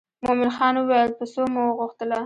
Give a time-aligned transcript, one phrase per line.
[0.25, 2.17] مومن خان وویل په څو مو وغوښتله.